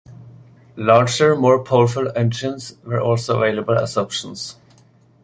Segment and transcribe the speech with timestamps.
[0.77, 4.55] Larger, more powerful engines were also available as options.